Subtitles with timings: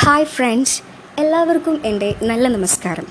[0.00, 0.82] Hi friends
[1.20, 3.06] എല്ലാവർക്കും എന്റെ നല്ല നമസ്കാരം.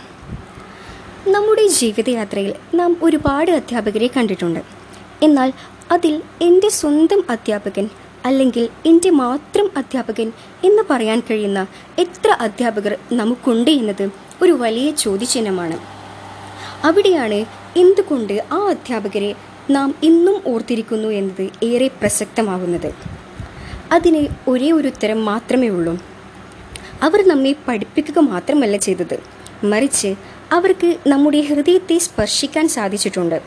[1.27, 4.61] നമ്മുടെ ജീവിതയാത്രയിൽ നാം ഒരുപാട് അധ്യാപകരെ കണ്ടിട്ടുണ്ട്.
[5.23, 5.53] എന്നാൽ
[5.91, 7.89] അതിൽ എന്റെ സ്വന്തം അധ്യാപകൻ
[8.25, 10.31] അല്ലെങ്കിൽ എന്റെ മാത്രം അധ്യാപകൻ
[10.63, 11.67] എന്ന് പറയാൻ കഴിയുന്ന
[11.99, 14.11] എത്ര അധ്യാപകർ നമുക്കുണ്ട് എന്നത്
[14.41, 15.79] ഒരു വലിയ ചോദ്യചിഹ്നമാണ്.
[16.83, 17.45] അവിടെയാണ്
[17.77, 19.35] എന്തുകൊണ്ട് ആ അധ്യാപകരെ
[19.69, 22.93] നാം ഇന്നും ഓർത്തിരിക്കുന്നു എന്നത് ഏറെ പ്രസക്തമാകുന്നത്
[23.91, 25.99] അതിന് ഒരേ ഒരു ഉത്തരം മാത്രമേ ഉള്ളൂ.
[27.01, 29.19] അവർ നമ്മെ പഠിപ്പിക്കുക മാത്രമല്ല ചെയ്തത്.
[29.63, 30.15] മറിച്ച്
[30.51, 33.41] അവർക്ക് നമ്മുടെ ഹൃദയത്തെ സ്പർശിക്കാൻ സാധിച്ചിട്ടുണ്ട്.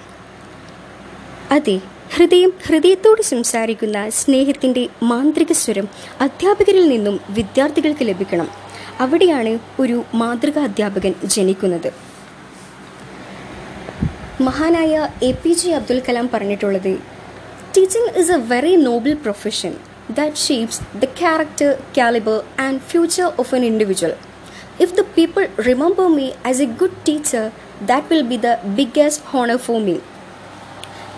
[1.51, 1.81] അതെ
[2.17, 5.89] ഹൃദയം ഹൃദയത്തോട് സംസാരിക്കുന്ന സ്നേഹത്തിന്റെ മാന്ത്രിക സ്വരം
[6.21, 8.49] അധ്യാപകരിൽ നിന്നും വിദ്യാർത്ഥികൾക്ക് ലഭിക്കണം.
[9.01, 11.93] അവിടെയാണ് ഒരു മാതൃകാ അധ്യാപകൻ ജനിക്കുന്നത്.
[14.41, 16.99] മഹാനായ A P J Abdul Kalam പറഞ്ഞിട്ടുള്ളത്
[17.77, 19.77] teaching is a very noble profession
[20.11, 24.15] that shapes the character calibre and future of an individual
[24.81, 27.51] if the people remember me as a good teacher
[27.87, 29.97] that will be the biggest honour for me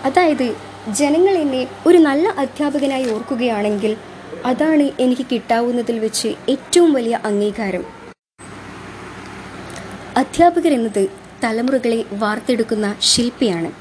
[0.03, 0.47] അതായത്
[0.93, 3.97] ജനങ്ങൾ എന്നെ ഒരു നല്ല അധ്യാപകനായി ഓർക്കുകയാണെങ്കിൽ
[4.45, 7.85] അതാണ് എനിക്ക് കിട്ടാവുന്നതിൽ വെച്ച് ഏറ്റവും വലിയ അംഗീകാരം.
[10.17, 11.09] അധ്യാപകർ എന്നത്
[11.43, 13.71] തലമുറകളെ വാർത്തെടുക്കുന്ന ശില്പിയാണ്.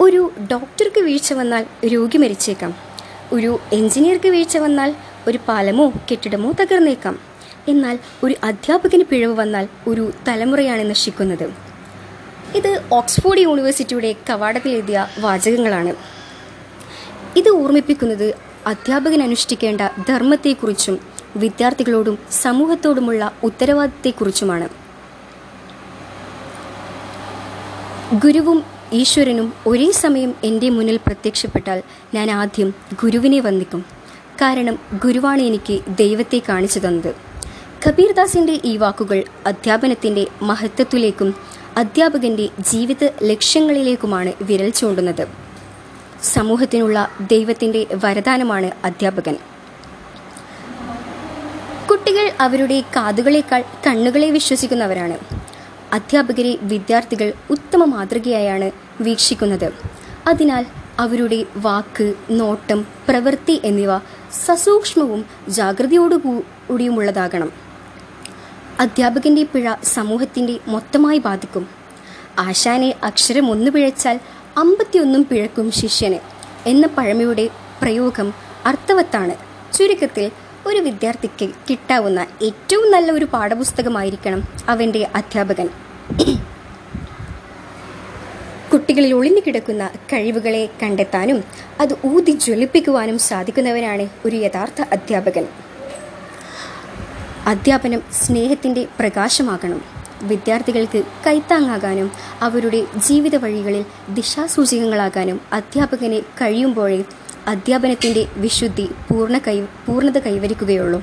[0.00, 2.74] ഒരു ഡോക്ടർക്ക് വീഴ്ച വന്നാൽ രോഗി മരിച്ചേക്കാം.
[3.32, 4.94] ഒരു എഞ്ചിനീയർക്ക് വീഴ്ച വന്നാൽ
[5.28, 7.18] ഒരു പാലമോ കെട്ടിടമോ തകർന്നേക്കാം.
[7.68, 11.52] എന്നാൽ ഒരു അധ്യാപകന് പിഴവ് വന്നാൽ ഒരു തലമുറയാണ് നശിക്കുന്നത്.
[12.56, 15.94] ഇത് ഓക്സ്ഫോർഡ് യൂണിവേഴ്സിറ്റിയുടെ കവാടത്തിൽ എഴുതിയ വാചകങ്ങളാണ്.
[17.36, 18.34] ഇത് ഓർമ്മിപ്പിക്കുന്നത്
[18.66, 20.98] അധ്യാപകൻ അനുഷ്ഠിക്കേണ്ട ധർമ്മത്തെക്കുറിച്ചും
[21.36, 24.68] വിദ്യാർത്ഥികളോടും സമൂഹത്തോടുമുള്ള ഉത്തരവാദിത്തത്തെക്കുറിച്ചുമാണ്
[28.14, 31.82] ഗുരുവും ഈശ്വരനും ഒരേ സമയം എന്റെ മുന്നിൽ പ്രത്യക്ഷപ്പെട്ടാൽ
[32.14, 33.84] ഞാൻ ആദ്യം ഗുരുവിനെ വന്ദിക്കും.
[34.42, 37.14] കാരണം ഗുരുവാണ് എനിക്ക് ദൈവത്തെ കാണിച്ചു തന്നത്.
[37.88, 41.34] കബീർദാസിന്റെ ഈ വാക്കുകൾ അധ്യാപനത്തിന്റെ മഹത്വത്തിലേക്കും
[41.76, 45.28] അധ്യാപകന്റെ ജീവിത ലക്ഷ്യങ്ങളിലേക്കുമാണ് വിരൽ ചൂണ്ടുന്നത്.
[46.24, 49.36] സമൂഹത്തിനുള്ള ദൈവത്തിന്റെ വരദാനമാണ് അധ്യാപകൻ.
[51.90, 55.33] കുട്ടികൾ അവരുടെ കാതുകളേക്കാൾ കണ്ണുകളെ വിശ്വസിക്കുന്നവരാണ്.
[55.96, 59.72] അധ്യാപകരെ വിദ്യാർത്ഥികൾ ഉത്തമ മാതൃകയായാണ് വീക്ഷിക്കുന്നത്.
[60.26, 60.66] അതിനാൽ
[60.98, 63.88] അവരുടെ വാക്ക് നോട്ടം പ്രവൃത്തി എന്നിവ
[64.46, 67.52] സസൂക്ഷ്മവും ജാഗ്രതയോടുകൂടിയുമുള്ളതാകണം.
[68.80, 71.68] അധ്യാപകന്റെ പിഴ സമൂഹത്തിന്റെ മൊത്തമായി ബാധിക്കും.
[72.38, 74.20] ആശാനെ അക്ഷരം ഒന്ന് പിഴച്ചാൽ
[74.56, 76.18] അമ്പത്തിയൊന്നും പിഴക്കും ശിഷ്യന്
[76.66, 77.48] എന്ന പഴമയുടെ
[77.82, 78.34] പ്രയോഗം
[78.66, 79.34] അർത്ഥവത്താണ്.
[79.76, 80.30] ചുരുക്കത്തിൽ
[80.66, 85.68] ഒരു വിദ്യാർത്ഥിക്ക് കിട്ടാവുന്ന ഏറ്റവും നല്ല ഒരു പാഠപുസ്തകമായിരിക്കണം അവന്റെ അധ്യാപകൻ.
[88.72, 91.44] കുട്ടികളിൽ ഒളിഞ്ഞു കിടക്കുന്ന കഴിവുകളെ കണ്ടെത്താനും
[91.80, 95.46] അത് ഊതി ജ്വലിപ്പിക്കുവാനും സാധിക്കുന്നവനാണ് ഒരു യഥാർത്ഥ അധ്യാപകൻ.
[97.46, 99.82] അധ്യാപനം സ്നേഹത്തിന്റെ പ്രകാശമാകണം.
[100.22, 107.04] വിദ്യാർത്ഥികൾക്ക് കൈത്താങ്ങാകാനും അവരുടെ ജീവിത വഴികളിൽ ദിശാസൂചകങ്ങളാകാനും അധ്യാപകന് കഴിയുമ്പോഴേ
[107.46, 111.02] അധ്യാപനത്തിന്റെ വിശുദ്ധി പൂർണ കൈ പൂർണത കൈവരിക്കുകയുള്ളൂ.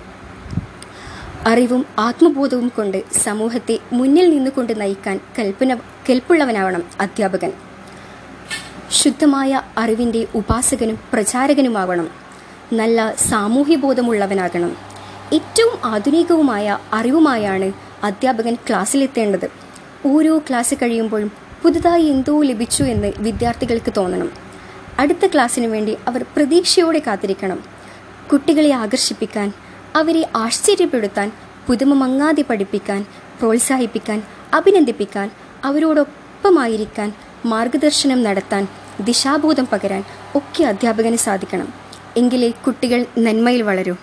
[1.48, 7.52] അറിവും ആത്മബോധവും കൊണ്ട് സമൂഹത്തെ മുന്നിൽ നിന്നുകൊണ്ട് നയിക്കാൻ കൽപ്പന കെൽപ്പുള്ളവനാവണം അധ്യാപകൻ.
[8.92, 12.10] ശുദ്ധമായ അറിവിന്റെ ഉപാസകനും പ്രചാരകനുമാവണം.
[12.74, 14.78] നല്ല സാമൂഹ്യബോധമുള്ളവനാകണം.
[15.34, 17.74] ഏറ്റവും ആധുനികവുമായ അറിവുമായാണ്
[18.04, 19.50] അധ്യാപകൻ ക്ലാസ്സിലെത്തേണ്ടത്.
[20.08, 21.32] ഓരോ ക്ലാസ് കഴിയുമ്പോഴും
[21.64, 24.51] പുതുതായി എന്തോ ലഭിച്ചു എന്ന് വിദ്യാർത്ഥികൾക്ക് തോന്നണം.
[25.00, 27.64] അടുത്ത ക്ലാസ്സിനു വേണ്ടി അവർ പ്രതീക്ഷയോടെ കാത്തിരിക്കണം.
[28.32, 29.54] കുട്ടികളെ ആകർഷിപ്പിക്കാൻ
[29.96, 31.32] അവരെ ആശ്ചര്യപ്പെടുത്താൻ
[31.68, 33.06] പുതുമ മങ്ങാതെ പഠിപ്പിക്കാൻ
[33.40, 35.32] പ്രോത്സാഹിപ്പിക്കാൻ അഭിനന്ദിപ്പിക്കാൻ
[35.64, 37.14] അവരോടൊപ്പമായിരിക്കാൻ
[37.46, 38.68] മാർഗദർശനം നടത്താൻ
[39.02, 40.04] ദിശാബോധം പകരാൻ
[40.36, 41.74] ഒക്കെ അധ്യാപകന് സാധിക്കണം.
[42.18, 43.96] എങ്കിലേ കുട്ടികൾ നന്മയിൽ വളരൂ.